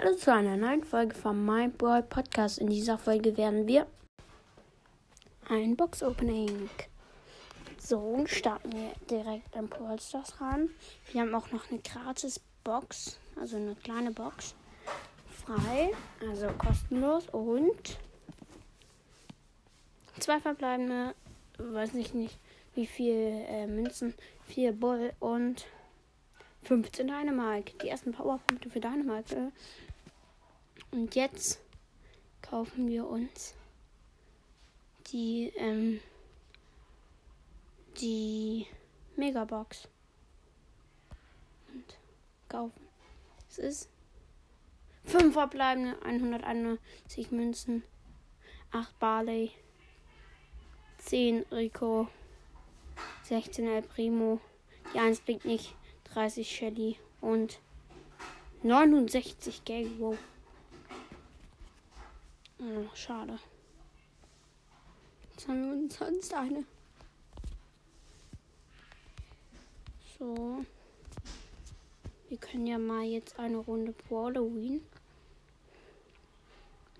Hallo 0.00 0.14
zu 0.14 0.32
einer 0.32 0.56
neuen 0.56 0.84
Folge 0.84 1.12
vom 1.12 1.44
My 1.44 1.66
Boy 1.66 2.02
Podcast. 2.02 2.58
In 2.58 2.68
dieser 2.68 2.98
Folge 2.98 3.36
werden 3.36 3.66
wir 3.66 3.84
ein 5.48 5.74
Box 5.74 6.04
Opening. 6.04 6.70
So, 7.78 8.24
starten 8.26 8.70
wir 8.70 8.92
direkt 9.10 9.56
am 9.56 9.66
Polsters 9.66 10.40
ran. 10.40 10.70
Wir 11.10 11.22
haben 11.22 11.34
auch 11.34 11.50
noch 11.50 11.68
eine 11.68 11.80
gratis 11.80 12.38
Box, 12.62 13.18
also 13.40 13.56
eine 13.56 13.74
kleine 13.74 14.12
Box. 14.12 14.54
Frei, 15.44 15.90
also 16.20 16.46
kostenlos 16.56 17.28
und 17.30 17.98
zwei 20.20 20.38
verbleibende, 20.38 21.16
weiß 21.58 21.94
ich 21.94 22.14
nicht 22.14 22.38
wie 22.76 22.86
viel 22.86 23.44
äh, 23.48 23.66
Münzen, 23.66 24.14
vier 24.46 24.70
Bull 24.70 25.12
und 25.18 25.66
15 26.62 27.06
Dynamite. 27.06 27.72
Die 27.82 27.88
ersten 27.88 28.12
Powerpunkte 28.12 28.70
für 28.70 28.80
Dynamite. 28.80 29.52
Und 30.90 31.14
jetzt 31.14 31.60
kaufen 32.42 32.88
wir 32.88 33.06
uns 33.06 33.54
die, 35.08 35.52
ähm, 35.56 36.00
die 38.00 38.66
Megabox. 39.16 39.88
Und 41.72 41.98
kaufen. 42.48 42.88
Es 43.48 43.58
ist 43.58 43.90
5 45.04 45.32
verbleibende, 45.32 46.00
191 46.04 47.30
Münzen, 47.30 47.82
8 48.72 48.98
Barley, 48.98 49.50
10 50.98 51.46
Rico, 51.50 52.08
16 53.22 53.66
El 53.66 53.82
Primo, 53.82 54.40
die 54.92 54.98
1 54.98 55.20
blinkt 55.20 55.44
nicht, 55.44 55.74
30 56.12 56.48
Shelly 56.48 56.96
und 57.20 57.60
69 58.62 59.64
Geld. 59.64 59.90
Wow. 59.98 60.18
Oh, 62.60 62.86
schade. 62.94 63.38
Jetzt 65.30 65.48
haben 65.48 65.64
wir 65.64 65.72
uns 65.72 65.96
sonst 65.96 66.34
eine. 66.34 66.64
So. 70.18 70.64
Wir 72.28 72.38
können 72.38 72.66
ja 72.66 72.78
mal 72.78 73.04
jetzt 73.04 73.38
eine 73.38 73.58
Runde 73.58 73.94
Halloween 74.10 74.82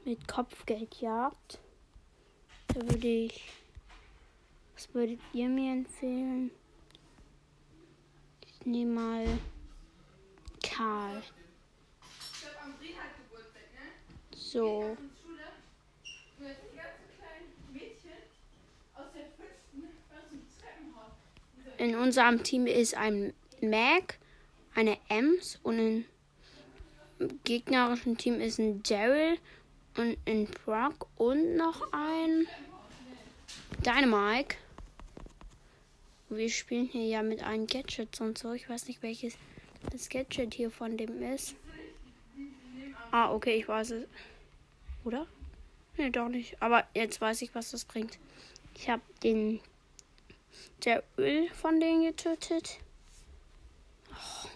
mit 0.04 0.26
Kopfgeldjagd. 0.28 1.58
Da 2.68 2.76
würde 2.76 3.06
ich. 3.06 3.42
Was 4.74 4.94
würdet 4.94 5.20
ihr 5.32 5.48
mir 5.48 5.72
empfehlen? 5.72 6.52
Nehme 8.68 9.00
mal 9.00 9.26
Karl. 10.62 11.22
So. 14.36 14.94
In 21.78 21.96
unserem 21.96 22.42
Team 22.42 22.66
ist 22.66 22.94
ein 22.94 23.32
Mac, 23.62 24.18
eine 24.74 24.98
Ems 25.08 25.58
und 25.62 25.78
im 25.78 26.04
gegnerischen 27.44 28.18
Team 28.18 28.38
ist 28.38 28.58
ein 28.58 28.82
Daryl 28.82 29.38
und 29.96 30.18
ein 30.26 30.44
Brock 30.44 31.08
und 31.16 31.56
noch 31.56 31.90
ein 31.92 32.46
Dynamite. 33.82 34.56
Wir 36.30 36.50
spielen 36.50 36.86
hier 36.86 37.06
ja 37.06 37.22
mit 37.22 37.42
einem 37.42 37.66
Gadget 37.66 38.20
und 38.20 38.36
so. 38.36 38.52
Ich 38.52 38.68
weiß 38.68 38.86
nicht, 38.88 39.02
welches 39.02 39.36
das 39.90 40.08
Gadget 40.08 40.54
hier 40.54 40.70
von 40.70 40.96
dem 40.96 41.22
ist. 41.22 41.54
Ah, 43.10 43.32
okay, 43.32 43.56
ich 43.56 43.68
weiß 43.68 43.92
es. 43.92 44.08
Oder? 45.04 45.26
Nee, 45.96 46.10
doch 46.10 46.28
nicht. 46.28 46.60
Aber 46.60 46.86
jetzt 46.94 47.20
weiß 47.20 47.40
ich, 47.42 47.54
was 47.54 47.70
das 47.70 47.84
bringt. 47.84 48.18
Ich 48.74 48.88
habe 48.88 49.02
den 49.22 49.60
der 50.84 51.02
Öl 51.16 51.48
von 51.50 51.80
denen 51.80 52.04
getötet. 52.04 52.78
Oh. 54.10 54.48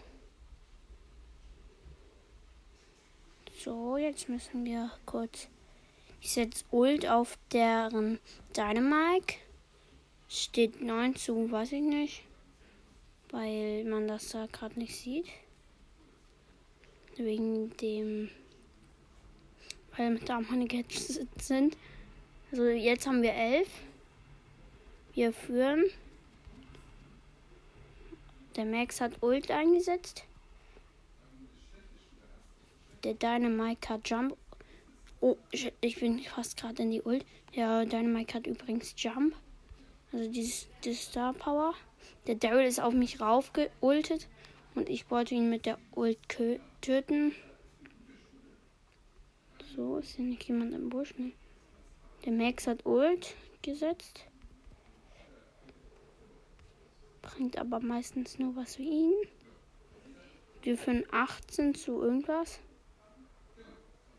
So, 3.59 3.97
jetzt 3.97 4.29
müssen 4.29 4.65
wir 4.65 4.91
kurz. 5.07 5.49
Ich 6.21 6.33
setze 6.33 6.65
Ult 6.71 7.07
auf 7.09 7.39
deren 7.53 8.19
Dynamite. 8.57 9.37
Steht 10.35 10.81
9 10.81 11.15
zu, 11.15 11.53
weiß 11.53 11.73
ich 11.73 11.83
nicht. 11.83 12.23
Weil 13.33 13.85
man 13.85 14.09
das 14.09 14.31
da 14.31 14.47
gerade 14.47 14.79
nicht 14.79 14.97
sieht. 14.97 15.27
Wegen 17.19 17.77
dem. 17.77 18.31
Weil 19.95 20.19
da 20.21 20.41
meine 20.41 20.67
Gadgets 20.67 21.21
sind. 21.39 21.77
Also 22.51 22.65
jetzt 22.65 23.07
haben 23.07 23.21
wir 23.21 23.35
11. 23.35 23.69
Wir 25.13 25.35
führen. 25.35 25.85
Der 28.57 28.65
Max 28.65 29.03
hat 29.03 29.23
Ult 29.23 29.51
eingesetzt. 29.51 30.25
Der 33.05 33.13
Dynamite 33.13 33.87
hat 33.91 34.09
Jump. 34.09 34.35
Oh, 35.21 35.37
ich 35.51 36.01
bin 36.01 36.21
fast 36.21 36.57
gerade 36.57 36.85
in 36.85 36.91
die 36.91 37.03
Ult. 37.03 37.27
Der 37.55 37.85
Dynamite 37.85 38.33
hat 38.33 38.47
übrigens 38.47 38.95
Jump. 38.97 39.37
Also 40.13 40.31
dieses, 40.31 40.69
dieses 40.85 41.05
Star 41.05 41.33
Power. 41.33 41.75
Der 42.27 42.35
Daryl 42.35 42.67
ist 42.67 42.81
auf 42.81 42.93
mich 42.93 43.21
raufgeultet. 43.21 44.29
Und 44.75 44.89
ich 44.89 45.11
wollte 45.11 45.35
ihn 45.35 45.51
mit 45.51 45.67
der 45.67 45.79
Ult 45.95 46.19
töten. 46.81 47.35
So, 49.75 49.99
ist 49.99 50.17
hier 50.17 50.25
nicht 50.25 50.45
jemand 50.45 50.75
im 50.75 50.89
Busch? 50.89 51.15
Ne? 51.17 51.33
Der 52.25 52.33
Max 52.33 52.67
hat 52.67 52.85
Ult 52.85 53.35
gesetzt. 53.63 54.25
Bringt 57.23 57.59
aber 57.59 57.81
meistens 57.81 58.39
nur 58.39 58.55
was 58.57 58.77
für 58.77 58.83
ihn. 58.83 59.15
Wir 60.63 60.77
führen 60.77 61.05
18 61.11 61.75
zu 61.75 62.03
irgendwas. 62.03 62.61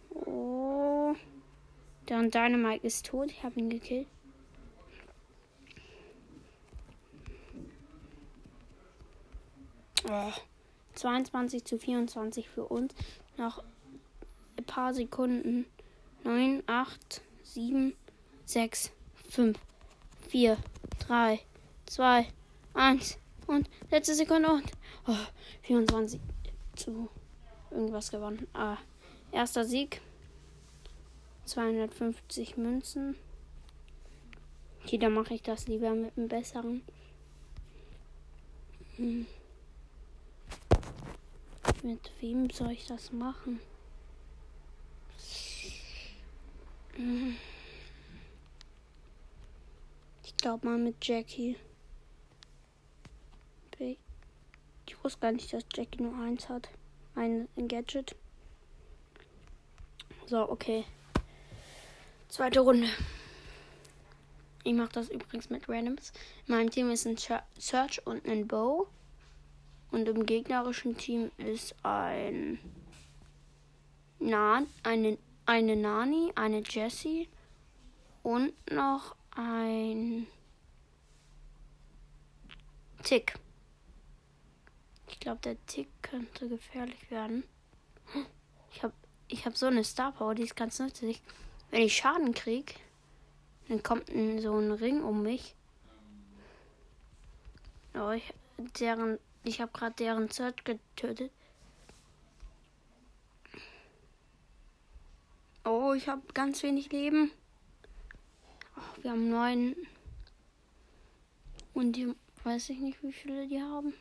Oh. 0.09 1.15
Der 2.09 2.21
Dynamite 2.23 2.85
ist 2.85 3.05
tot. 3.05 3.29
Ich 3.31 3.43
habe 3.43 3.59
ihn 3.59 3.69
gekillt. 3.69 4.07
22 10.95 11.63
zu 11.65 11.77
24 11.77 12.49
für 12.49 12.65
uns. 12.65 12.93
Noch 13.37 13.63
ein 14.57 14.65
paar 14.65 14.93
Sekunden. 14.93 15.65
9, 16.23 16.63
8, 16.67 17.21
7, 17.43 17.93
6, 18.45 18.91
5, 19.29 19.59
4, 20.29 20.57
3, 21.07 21.39
2, 21.85 22.27
1 22.73 23.17
und 23.47 23.69
letzte 23.91 24.15
Sekunde 24.15 24.49
und 24.49 24.71
oh, 25.07 25.15
24 25.63 26.19
zu 26.75 27.09
irgendwas 27.71 28.11
gewonnen. 28.11 28.47
Ah, 28.53 28.77
erster 29.31 29.65
Sieg. 29.65 30.01
250 31.45 32.55
Münzen. 32.55 33.15
Okay, 34.83 34.97
dann 34.97 35.13
mache 35.13 35.33
ich 35.33 35.41
das 35.41 35.67
lieber 35.67 35.93
mit 35.93 36.17
einem 36.17 36.29
besseren. 36.29 36.83
Hm. 38.95 39.25
Mit 41.83 42.11
wem 42.21 42.49
soll 42.49 42.71
ich 42.71 42.87
das 42.87 43.11
machen? 43.11 43.59
Ich 50.23 50.37
glaube 50.37 50.65
mal 50.65 50.77
mit 50.77 51.05
Jackie. 51.05 51.57
Ich 54.85 55.03
wusste 55.03 55.19
gar 55.19 55.33
nicht, 55.33 55.51
dass 55.51 55.65
Jackie 55.73 56.01
nur 56.01 56.17
eins 56.23 56.47
hat. 56.47 56.69
Ein, 57.15 57.49
ein 57.57 57.67
Gadget. 57.67 58.15
So, 60.27 60.49
okay. 60.49 60.85
Zweite 62.29 62.61
Runde. 62.61 62.87
Ich 64.63 64.73
mache 64.73 64.93
das 64.93 65.09
übrigens 65.09 65.49
mit 65.49 65.67
Randoms. 65.67 66.13
In 66.47 66.55
meinem 66.55 66.71
Team 66.71 66.89
ist 66.91 67.05
ein 67.05 67.17
Search 67.17 68.07
und 68.07 68.25
ein 68.25 68.47
Bow. 68.47 68.87
Und 69.93 70.09
im 70.09 70.25
gegnerischen 70.25 70.97
Team 70.97 71.29
ist 71.37 71.75
ein 71.83 72.57
Na 74.17 74.63
eine, 74.81 75.19
eine 75.45 75.75
Nani, 75.75 76.31
eine 76.33 76.63
Jessie 76.67 77.29
und 78.23 78.53
noch 78.71 79.15
ein 79.35 80.25
Tick. 83.03 83.35
Ich 85.09 85.19
glaube, 85.19 85.41
der 85.41 85.63
Tick 85.67 85.89
könnte 86.01 86.49
gefährlich 86.49 87.11
werden. 87.11 87.43
Ich 88.71 88.81
habe 88.81 88.93
ich 89.27 89.45
hab 89.45 89.55
so 89.55 89.67
eine 89.67 89.83
Star 89.83 90.11
Power, 90.11 90.33
die 90.33 90.43
ist 90.43 90.55
ganz 90.55 90.79
nützlich. 90.79 91.21
Wenn 91.69 91.83
ich 91.83 91.95
Schaden 91.95 92.33
kriege, 92.33 92.73
dann 93.67 93.83
kommt 93.83 94.07
so 94.07 94.57
ein 94.57 94.71
Ring 94.71 95.03
um 95.03 95.21
mich. 95.21 95.53
Oh, 97.93 98.09
ich, 98.09 98.33
deren, 98.79 99.19
ich 99.43 99.61
habe 99.61 99.71
gerade 99.71 99.95
deren 99.95 100.29
Search 100.29 100.63
getötet. 100.63 101.31
Oh, 105.65 105.93
ich 105.93 106.07
habe 106.07 106.21
ganz 106.33 106.61
wenig 106.63 106.91
Leben. 106.91 107.31
Oh, 108.75 109.01
wir 109.01 109.11
haben 109.11 109.29
neun. 109.29 109.75
Und 111.73 111.93
die 111.93 112.13
weiß 112.43 112.69
ich 112.69 112.79
nicht, 112.79 113.01
wie 113.01 113.13
viele 113.13 113.47
die 113.47 113.61
haben. 113.61 113.93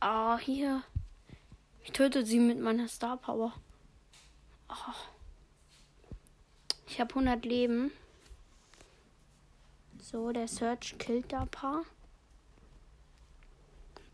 Ah, 0.00 0.38
hier. 0.38 0.82
Ich 1.82 1.92
töte 1.92 2.26
sie 2.26 2.38
mit 2.38 2.60
meiner 2.60 2.88
Star 2.88 3.16
Power. 3.16 3.54
Oh. 4.68 4.94
Ich 6.86 7.00
habe 7.00 7.10
100 7.10 7.44
Leben. 7.44 7.90
So, 9.98 10.32
der 10.32 10.48
Search 10.48 10.96
killt 10.98 11.32
da 11.32 11.42
ein 11.42 11.48
paar. 11.48 11.84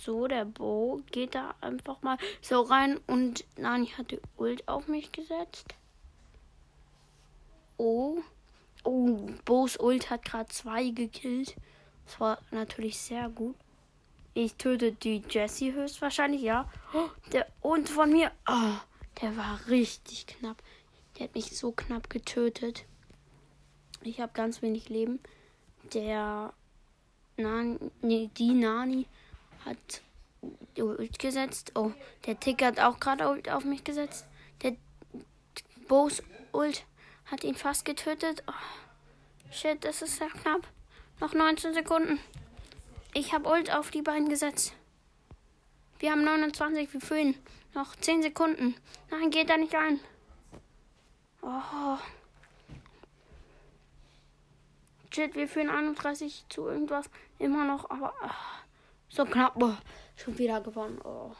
So, 0.04 0.26
der 0.26 0.44
Bo 0.44 1.00
geht 1.12 1.36
da 1.36 1.54
einfach 1.60 2.02
mal 2.02 2.18
so 2.40 2.62
rein 2.62 2.98
und 3.06 3.44
Nani 3.56 3.86
hat 3.86 4.10
die 4.10 4.18
Ult 4.36 4.66
auf 4.66 4.88
mich 4.88 5.12
gesetzt. 5.12 5.76
Oh. 7.76 8.18
Oh, 8.82 9.20
Bo's 9.44 9.78
Ult 9.78 10.10
hat 10.10 10.24
gerade 10.24 10.48
zwei 10.48 10.88
gekillt. 10.88 11.54
Das 12.04 12.18
war 12.18 12.38
natürlich 12.50 12.98
sehr 12.98 13.28
gut. 13.28 13.54
Ich 14.34 14.56
töte 14.56 14.90
die 14.90 15.22
Jessie 15.30 15.72
höchstwahrscheinlich, 15.72 16.42
ja. 16.42 16.68
Oh, 16.92 17.08
der 17.30 17.46
und 17.60 17.88
von 17.88 18.10
mir. 18.10 18.32
Oh, 18.48 18.74
der 19.20 19.36
war 19.36 19.60
richtig 19.68 20.26
knapp. 20.26 20.60
Der 21.16 21.28
hat 21.28 21.36
mich 21.36 21.56
so 21.56 21.70
knapp 21.70 22.10
getötet. 22.10 22.86
Ich 24.02 24.20
habe 24.20 24.32
ganz 24.32 24.62
wenig 24.62 24.88
Leben. 24.88 25.20
Der 25.94 26.52
Nani, 27.36 27.78
nee, 28.00 28.30
die 28.36 28.54
Nani 28.54 29.06
hat 29.64 30.02
Ult 30.76 31.18
gesetzt. 31.18 31.72
Oh, 31.74 31.92
der 32.26 32.38
Tick 32.38 32.62
hat 32.62 32.80
auch 32.80 32.98
gerade 32.98 33.28
Ult 33.28 33.48
auf 33.48 33.64
mich 33.64 33.84
gesetzt. 33.84 34.26
Der 34.62 34.76
Bo's 35.88 36.22
Ult 36.52 36.84
hat 37.26 37.44
ihn 37.44 37.54
fast 37.54 37.84
getötet. 37.84 38.42
Oh, 38.46 39.52
shit, 39.52 39.84
das 39.84 40.02
ist 40.02 40.16
sehr 40.16 40.28
knapp. 40.28 40.66
Noch 41.20 41.34
19 41.34 41.74
Sekunden. 41.74 42.18
Ich 43.14 43.32
habe 43.32 43.48
Ult 43.48 43.72
auf 43.72 43.90
die 43.90 44.02
beiden 44.02 44.28
gesetzt. 44.28 44.74
Wir 45.98 46.10
haben 46.10 46.24
29, 46.24 46.92
wir 46.92 47.00
fühlen. 47.00 47.36
Noch 47.74 47.94
10 47.94 48.22
Sekunden. 48.22 48.74
Nein, 49.10 49.30
geht 49.30 49.48
da 49.48 49.56
nicht 49.56 49.74
rein. 49.74 50.00
Oh. 51.42 51.98
Shit, 55.10 55.34
wir 55.34 55.46
führen 55.46 55.70
31 55.70 56.46
zu 56.48 56.66
irgendwas. 56.66 57.08
Immer 57.38 57.64
noch, 57.64 57.88
aber. 57.90 58.14
Ach. 58.22 58.61
So 59.14 59.26
knapp. 59.26 59.58
Boah, 59.58 59.78
schon 60.16 60.38
wieder 60.38 60.62
gewonnen. 60.62 60.98
Oh. 61.04 61.32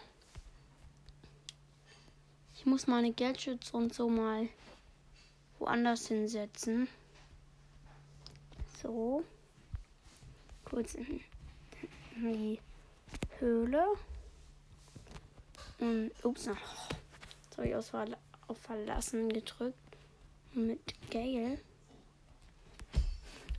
Ich 2.55 2.67
muss 2.67 2.87
meine 2.87 3.15
Gadgets 3.15 3.71
und 3.71 3.95
so 3.95 4.11
mal 4.11 4.51
woanders 5.59 6.07
hinsetzen. 6.09 6.87
So. 8.83 9.25
Kurz 10.67 10.95
in 10.95 11.23
die 12.17 12.61
Höhle. 13.39 13.87
Und, 15.79 16.13
ups, 16.23 16.45
noch. 16.45 16.59
Jetzt 17.45 17.57
habe 17.57 17.69
ich 17.69 17.75
aus 17.75 17.89
Ver 17.89 18.07
auf 18.49 18.59
Verlassen 18.59 19.31
gedrückt. 19.31 19.79
Mit 20.53 21.11
Gale. 21.11 21.59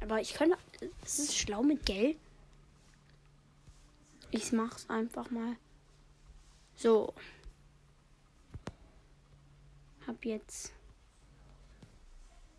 Aber 0.01 0.21
ich 0.21 0.35
könnte. 0.35 0.55
Es 1.03 1.17
ist 1.17 1.35
schlau 1.35 1.63
mit 1.63 1.83
Gale. 1.87 2.15
Ich 4.35 4.51
mach's 4.51 4.89
einfach 4.89 5.29
mal. 5.29 5.57
So. 6.73 7.13
Hab 10.07 10.25
jetzt. 10.25 10.73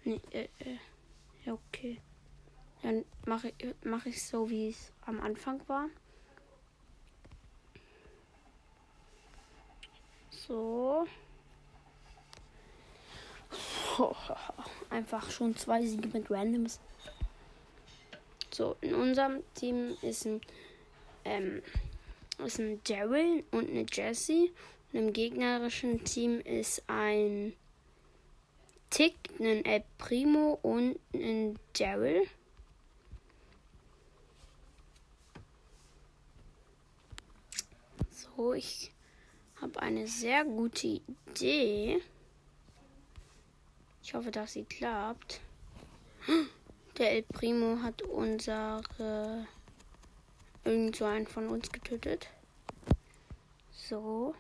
Nee, 0.04 0.20
äh, 0.30 0.44
äh. 0.60 0.78
Ja, 1.44 1.54
okay. 1.54 2.00
Dann 2.82 3.04
mache 3.26 3.52
ich 3.58 3.74
mach 3.82 4.06
ich 4.06 4.24
so, 4.24 4.48
wie 4.48 4.68
es 4.68 4.92
am 5.04 5.20
Anfang 5.20 5.60
war. 5.66 5.88
So. 10.30 11.08
Einfach 14.90 15.28
schon 15.28 15.56
zwei 15.56 15.84
Siege 15.84 16.08
mit 16.08 16.30
Randoms. 16.30 16.78
So, 18.52 18.76
in 18.80 18.94
unserem 18.94 19.42
Team 19.54 19.96
ist 20.02 20.24
ein 20.24 20.40
ähm, 21.24 21.62
ist 22.44 22.58
ein 22.58 22.80
Daryl 22.84 23.44
und 23.50 23.70
eine 23.70 23.86
Jessie. 23.90 24.52
Und 24.92 24.98
im 24.98 25.12
gegnerischen 25.12 26.04
Team 26.04 26.40
ist 26.40 26.82
ein 26.86 27.54
Tick, 28.90 29.14
ein 29.40 29.64
El 29.64 29.82
Primo 29.98 30.58
und 30.62 30.98
ein 31.12 31.58
Daryl. 31.76 32.26
So, 38.10 38.52
ich 38.54 38.92
habe 39.60 39.80
eine 39.80 40.06
sehr 40.06 40.44
gute 40.44 40.86
Idee. 40.86 42.00
Ich 44.02 44.14
hoffe, 44.14 44.30
dass 44.30 44.52
sie 44.52 44.64
klappt. 44.64 45.40
Der 46.98 47.12
El 47.12 47.22
Primo 47.22 47.80
hat 47.82 48.02
unsere 48.02 49.48
irgend 50.64 50.96
so 50.96 51.05
einen 51.05 51.26
von 51.26 51.49
uns 51.49 51.70
getötet. 51.70 52.28
So. 53.72 54.34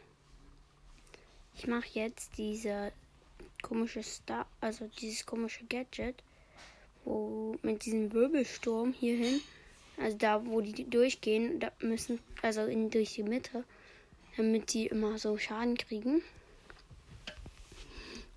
Ich 1.56 1.66
mache 1.66 1.88
jetzt 1.92 2.36
diese 2.38 2.92
komische 3.62 4.02
Star, 4.02 4.46
also 4.60 4.88
dieses 5.00 5.24
komische 5.24 5.64
Gadget, 5.66 6.22
wo 7.04 7.56
mit 7.62 7.84
diesem 7.84 8.12
Wirbelsturm 8.12 8.92
hierhin, 8.92 9.40
also 9.98 10.16
da, 10.16 10.44
wo 10.44 10.60
die 10.60 10.88
durchgehen, 10.88 11.60
da 11.60 11.70
müssen, 11.80 12.18
also 12.42 12.64
in, 12.64 12.90
durch 12.90 13.14
die 13.14 13.22
Mitte, 13.22 13.64
damit 14.36 14.72
die 14.72 14.86
immer 14.86 15.18
so 15.18 15.38
Schaden 15.38 15.76
kriegen. 15.76 16.22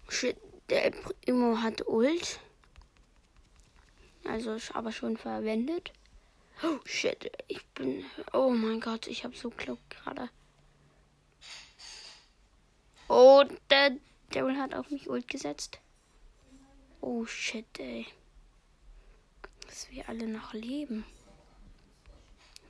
Shit, 0.10 0.38
der 0.69 0.92
Primo 0.92 1.57
hat 1.57 1.88
Ult. 1.88 2.40
Also 4.24 4.57
aber 4.74 4.92
schon 4.92 5.18
verwendet. 5.18 5.92
Oh 6.63 6.80
shit, 6.86 7.31
ich 7.48 7.63
bin. 7.68 8.04
Oh 8.33 8.50
mein 8.50 8.80
Gott, 8.80 9.07
ich 9.07 9.24
habe 9.24 9.36
so 9.36 9.50
Glück 9.51 9.80
gerade. 9.89 10.30
Oh, 13.07 13.44
der 13.69 13.95
Daryl 14.31 14.57
hat 14.57 14.74
auf 14.74 14.89
mich 14.89 15.07
Ult 15.09 15.27
gesetzt. 15.27 15.80
Oh 16.99 17.26
shit, 17.26 17.80
ey. 17.80 18.07
Dass 19.68 19.90
wir 19.92 20.09
alle 20.09 20.28
noch 20.28 20.54
leben. 20.54 21.06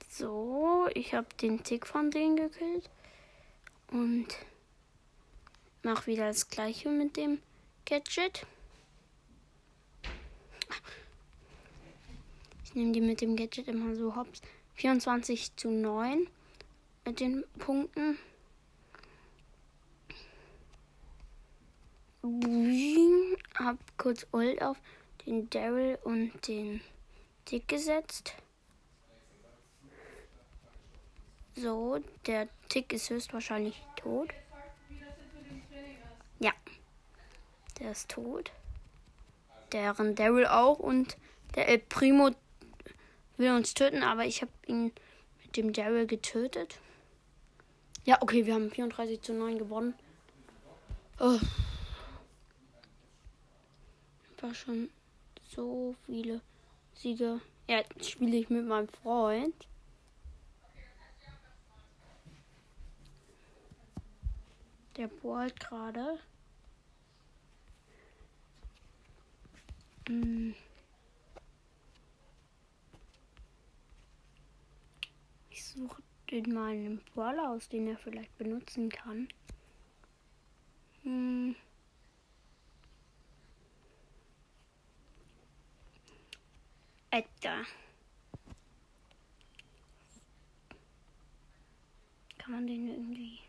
So, 0.09 0.89
ich 0.93 1.13
habe 1.13 1.27
den 1.41 1.63
Tick 1.63 1.87
von 1.87 2.11
denen 2.11 2.35
gekillt. 2.35 2.89
Und 3.89 4.27
mach 5.81 6.07
wieder 6.07 6.27
das 6.27 6.49
gleiche 6.49 6.89
mit 6.89 7.15
dem 7.15 7.41
Gadget. 7.85 8.45
Nehme 12.77 12.93
die 12.93 13.01
mit 13.01 13.19
dem 13.19 13.35
Gadget 13.35 13.67
immer 13.67 13.95
so 13.95 14.15
hops. 14.15 14.41
24 14.75 15.55
zu 15.55 15.69
9 15.69 16.27
mit 17.05 17.19
den 17.19 17.43
Punkten. 17.57 18.17
Hab 23.55 23.77
kurz 23.97 24.27
Ult 24.31 24.61
auf 24.61 24.77
den 25.25 25.49
Daryl 25.49 25.97
und 26.03 26.47
den 26.47 26.81
Tick 27.45 27.67
gesetzt. 27.67 28.35
So, 31.55 31.99
der 32.27 32.47
Tick 32.69 32.93
ist 32.93 33.09
höchstwahrscheinlich 33.09 33.81
tot. 33.95 34.29
Ja, 36.39 36.51
der 37.79 37.91
ist 37.91 38.09
tot. 38.09 38.51
Deren 39.71 40.13
Daryl 40.13 40.45
auch 40.45 40.77
und 40.77 41.17
der 41.55 41.67
El 41.67 41.79
Primo 41.79 42.31
will 43.37 43.51
uns 43.51 43.73
töten, 43.73 44.03
aber 44.03 44.25
ich 44.25 44.41
habe 44.41 44.51
ihn 44.65 44.91
mit 45.41 45.57
dem 45.57 45.73
Daryl 45.73 46.07
getötet. 46.07 46.79
Ja, 48.05 48.21
okay, 48.21 48.45
wir 48.45 48.53
haben 48.53 48.71
34 48.71 49.21
zu 49.21 49.33
9 49.33 49.57
gewonnen. 49.57 49.93
Oh. 51.19 51.39
War 54.39 54.53
schon 54.53 54.89
so 55.49 55.95
viele 56.05 56.41
Siege. 56.93 57.41
Ja, 57.67 57.77
jetzt 57.77 58.11
spiele 58.11 58.37
ich 58.37 58.49
mit 58.49 58.65
meinem 58.65 58.87
Freund. 58.87 59.67
Der 64.95 65.07
bohrt 65.07 65.59
gerade. 65.59 66.19
Hm. 70.07 70.55
suche 75.77 76.01
den 76.31 76.53
mal 76.53 76.71
einen 76.71 77.03
Brawler 77.13 77.51
aus, 77.51 77.69
den 77.69 77.87
er 77.87 77.97
vielleicht 77.97 78.35
benutzen 78.37 78.89
kann. 78.89 79.27
Hm. 81.03 81.55
Edgar. 87.11 87.63
Kann 92.39 92.51
man 92.51 92.67
den 92.67 92.89
irgendwie. 92.89 93.39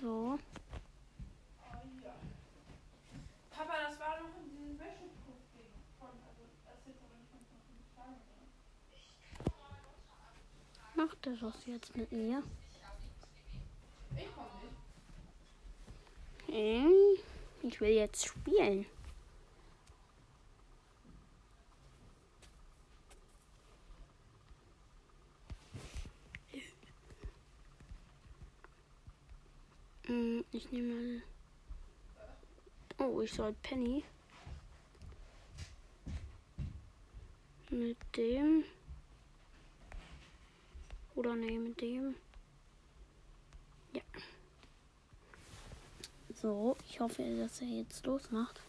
So. 0.00 0.38
Papa, 3.50 3.72
das 3.88 3.98
war 3.98 4.18
doch... 4.18 4.45
Macht 11.06 11.24
er 11.24 11.36
das 11.36 11.54
jetzt 11.66 11.96
mit 11.96 12.10
mir? 12.10 12.42
Hm, 16.46 16.90
Ich 17.62 17.80
will 17.80 17.90
jetzt 17.90 18.26
spielen. 18.26 18.86
Hm, 30.06 30.44
Ich 30.50 30.72
nehme 30.72 30.94
mal. 30.94 31.22
Oh, 32.98 33.20
ich 33.20 33.32
soll 33.32 33.54
Penny. 33.62 34.02
Mit 37.70 37.96
dem. 38.16 38.64
Oder 41.16 41.34
nee, 41.34 41.58
mit 41.58 41.80
dem. 41.80 42.14
Ja. 43.94 44.02
So, 46.40 46.76
ich 46.88 47.00
hoffe, 47.00 47.22
dass 47.38 47.62
er 47.62 47.68
jetzt 47.68 48.04
losmacht. 48.04 48.60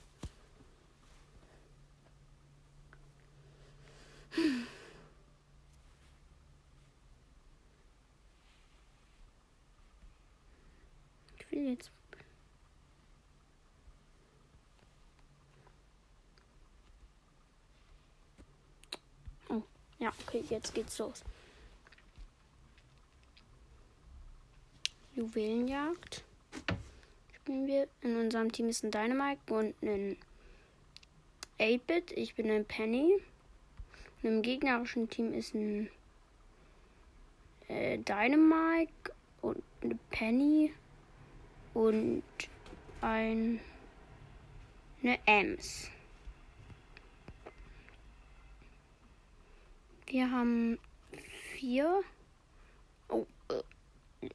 Ich 11.38 11.52
will 11.52 11.70
jetzt. 11.70 11.92
Oh, 19.50 19.64
ja, 20.00 20.14
okay, 20.26 20.46
jetzt 20.50 20.74
geht's 20.74 20.98
los. 20.98 21.24
Juwelenjagd 25.18 26.24
spielen 27.34 27.68
wir. 27.68 27.88
In 28.02 28.16
unserem 28.18 28.52
Team 28.52 28.70
ist 28.70 28.84
ein 28.84 28.92
Dynamite 28.92 29.54
und 29.54 29.76
ein 29.82 30.16
8-Bit. 31.60 32.12
Ich 32.12 32.36
bin 32.36 32.50
ein 32.50 32.66
Penny. 32.66 33.18
Und 34.22 34.30
im 34.30 34.42
gegnerischen 34.42 35.10
Team 35.10 35.34
ist 35.34 35.54
ein 35.56 35.90
äh, 37.68 37.98
Dynamite 37.98 38.94
und 39.42 39.64
eine 39.82 39.98
Penny 40.12 40.72
und 41.74 42.24
ein 43.02 43.60
eine 45.04 45.20
Ems. 45.26 45.90
Wir 50.08 50.32
haben 50.32 50.80
vier. 51.54 52.02
Oh, 53.10 53.26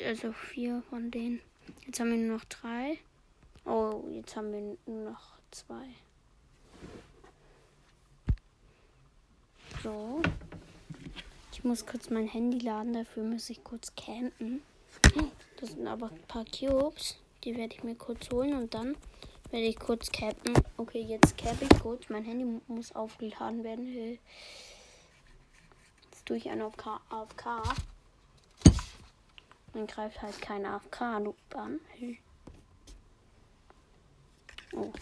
also 0.01 0.33
vier 0.33 0.83
von 0.91 1.11
denen. 1.11 1.41
Jetzt 1.87 2.01
haben 2.01 2.11
wir 2.11 2.19
nur 2.19 2.37
noch 2.39 2.45
drei. 2.45 2.99
Oh, 3.65 4.05
jetzt 4.11 4.35
haben 4.37 4.53
wir 4.53 4.77
nur 4.87 5.11
noch 5.11 5.35
zwei. 5.51 5.87
So. 9.83 10.23
Ich 11.53 11.65
muss 11.65 11.87
kurz 11.87 12.11
mein 12.11 12.27
Handy 12.27 12.59
laden, 12.59 12.93
dafür 12.93 13.23
muss 13.25 13.51
ich 13.51 13.63
kurz 13.63 13.95
campen. 13.95 14.63
Das 15.61 15.71
sind 15.71 15.87
aber 15.87 16.11
ein 16.11 16.23
paar 16.29 16.45
Cubes. 16.45 17.19
Die 17.45 17.57
werde 17.57 17.75
ich 17.75 17.83
mir 17.85 17.95
kurz 17.95 18.31
holen 18.31 18.55
und 18.55 18.75
dann 18.75 18.97
werde 19.51 19.67
ich 19.67 19.79
kurz 19.79 20.11
campen. 20.11 20.55
Okay, 20.77 21.01
jetzt 21.03 21.37
campe 21.39 21.65
ich 21.65 21.81
kurz. 21.81 22.09
Mein 22.09 22.25
Handy 22.25 22.45
mu- 22.45 22.61
muss 22.69 22.93
aufgeladen 22.95 23.63
werden. 23.65 23.87
Jetzt 26.11 26.27
tue 26.27 26.37
ich 26.37 26.49
einen 26.51 26.63
AFK. 26.63 27.01
AFK. 27.11 27.63
Dann 29.73 29.87
greift 29.87 30.21
halt 30.21 30.41
kein 30.41 30.67
AFK-Noob 30.67 31.37
an. 31.55 31.81
Oh, 34.75 34.93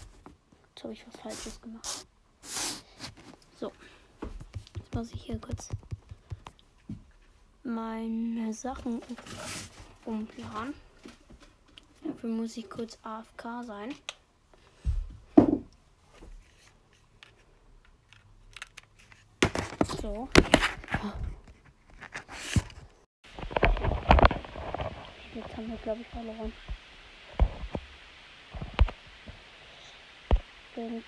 jetzt 0.75 0.85
habe 0.85 0.93
ich 0.93 1.07
was 1.07 1.17
Falsches 1.21 1.61
gemacht. 1.61 2.07
So, 3.59 3.73
jetzt 4.77 4.95
muss 4.95 5.12
ich 5.12 5.23
hier 5.23 5.41
kurz 5.41 5.69
meine 7.62 8.53
Sachen 8.55 9.03
umplanen. 10.05 10.75
Dafür 12.03 12.31
muss 12.31 12.57
ich 12.57 12.69
kurz 12.71 12.99
AFK 13.03 13.65
sein. 13.65 13.95
So. 20.00 20.29
Jetzt 20.37 21.30
haben 25.61 25.71
wir, 25.71 25.76
glaube 25.79 26.00
ich, 26.00 26.07
verloren. 26.09 26.52
Ähm. 30.76 31.05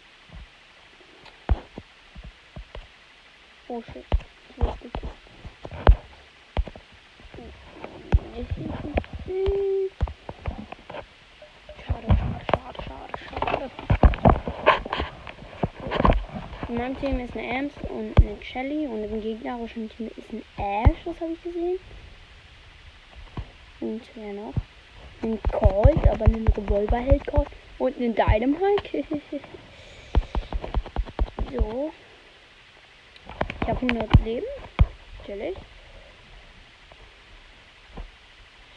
Oh 3.69 3.83
shit. 3.83 4.05
Schade, 11.87 12.07
schade, 12.07 12.45
schade, 12.51 12.83
schade, 12.87 13.19
schade. 13.29 13.71
In 16.69 16.77
meinem 16.77 17.01
Team 17.01 17.21
ist 17.21 17.35
eine 17.35 17.47
Ems 17.47 17.73
und 17.89 18.21
eine 18.21 18.43
Shelly 18.43 18.87
und 18.87 19.05
im 19.05 19.23
gegnerischen 19.23 19.89
Team 19.89 20.11
ist 20.17 20.31
ein 20.31 20.43
Ash, 20.59 20.99
das 21.05 21.21
habe 21.21 21.33
ich 21.33 21.43
gesehen. 21.43 21.79
Und 23.83 24.01
wer 24.15 24.33
noch? 24.33 24.55
Ein 25.23 25.41
Colt, 25.51 26.07
aber 26.07 26.25
einen 26.27 26.47
Revolver 26.47 26.99
hält 26.99 27.27
Colt. 27.27 27.49
Und 27.81 27.97
einen 27.97 28.15
Dynamite. 28.15 29.03
so. 31.51 31.93
Ich 33.61 33.69
habe 33.69 33.87
100 33.87 34.25
Leben. 34.25 34.47
Natürlich. 35.19 35.57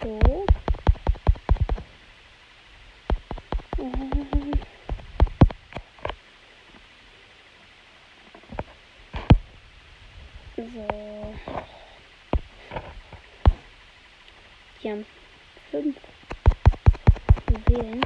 So. 0.02 0.20
Und 3.78 4.56
So. 10.56 11.34
Die 14.86 14.92
haben 14.92 15.06
fünf 15.72 15.96
Juwelen. 17.50 18.06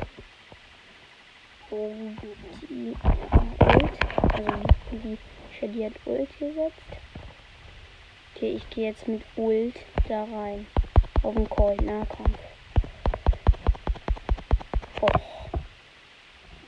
Und 1.72 2.18
die 2.70 2.96
haben 3.04 3.54
Ult. 3.60 3.92
Also 4.34 4.99
die 5.10 5.18
Shelly 5.58 5.84
hat 5.84 5.94
Ult 6.06 6.30
gesetzt. 6.40 6.76
Okay, 8.36 8.56
ich 8.58 8.70
gehe 8.70 8.90
jetzt 8.90 9.08
mit 9.08 9.22
Ult 9.36 9.76
da 10.08 10.24
rein. 10.24 10.68
Auf 11.24 11.34
den 11.36 11.50
Call 11.50 11.76
Nahkampf. 11.78 12.40
Och. 15.02 15.10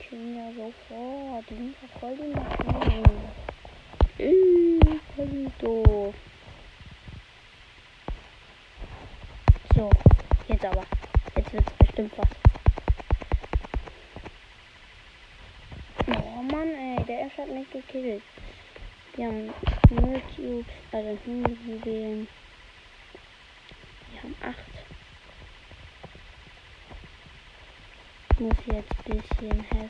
Schon 0.09 0.35
ja 0.35 0.51
sofort. 0.51 1.49
Die 1.49 1.55
sind 1.55 1.75
ja 1.81 1.99
voll 1.99 2.17
die 2.17 2.33
Maschinen. 2.35 3.21
Äh, 4.17 4.99
voll 5.15 5.51
doof. 5.59 6.15
So, 9.75 9.89
jetzt 10.47 10.65
aber. 10.65 10.83
Jetzt 11.35 11.53
wird's 11.53 11.71
bestimmt 11.79 12.13
was. 12.17 12.27
Oh 16.07 16.41
Mann, 16.41 16.67
ey, 16.67 16.90
der 17.11 17.25
Ash 17.25 17.37
hat 17.37 17.49
mich 17.49 17.69
gekillt. 17.69 18.23
Wir 19.15 19.27
haben 19.27 19.53
0 19.89 20.21
Cubes, 20.33 20.65
also 20.93 21.17
100 21.25 21.57
Juwelen. 21.67 22.27
Wir 24.11 24.23
haben 24.23 24.35
8. 24.41 24.55
Ich 28.31 28.39
muss 28.39 28.55
jetzt 28.65 28.93
ein 29.05 29.17
bisschen 29.17 29.63
helfen. 29.63 29.89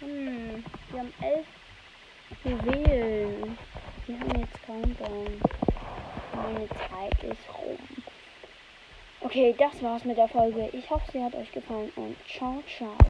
Hm, 0.00 0.64
wir 0.90 1.00
haben 1.00 1.12
11 1.20 1.46
Juwelen. 2.44 3.58
Wir 4.06 4.20
haben 4.20 4.40
jetzt 4.40 4.62
Countdown. 4.64 5.40
Meine 6.34 6.68
Zeit 6.68 7.24
ist 7.24 7.58
rum. 7.58 7.78
Okay, 9.20 9.54
das 9.58 9.82
war's 9.82 10.04
mit 10.04 10.16
der 10.16 10.28
Folge. 10.28 10.70
Ich 10.72 10.88
hoffe, 10.88 11.12
sie 11.12 11.22
hat 11.22 11.34
euch 11.34 11.52
gefallen 11.52 11.92
und 11.96 12.16
ciao, 12.26 12.62
ciao. 12.74 12.96